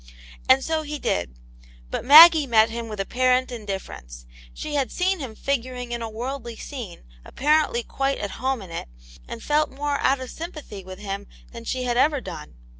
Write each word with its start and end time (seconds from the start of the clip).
And 0.49 0.63
so 0.65 0.81
he 0.81 0.97
did. 0.97 1.35
But 1.91 2.03
Maggie 2.03 2.47
met 2.47 2.71
him 2.71 2.87
with 2.87 2.99
apparent 2.99 3.51
indifference. 3.51 4.25
She 4.51 4.73
had 4.73 4.91
seen 4.91 5.19
him 5.19 5.35
figuring 5.35 5.91
in 5.91 6.01
a 6.01 6.09
worldly 6.09 6.55
scene, 6.55 7.03
apparently 7.23 7.83
quite 7.83 8.17
at 8.17 8.31
home 8.41 8.63
in 8.63 8.71
it, 8.71 8.89
and 9.27 9.43
felt 9.43 9.69
more 9.69 9.99
out 9.99 10.19
of 10.19 10.31
sympathy 10.31 10.83
with 10.83 10.97
him 10.97 11.27
than 11.51 11.65
she 11.65 11.83
had 11.83 11.97
ever 11.97 12.19
done. 12.19 12.55